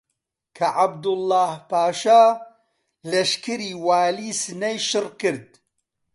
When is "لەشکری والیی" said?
3.11-4.37